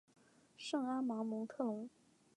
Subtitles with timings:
[0.57, 1.87] 圣阿芒蒙特龙。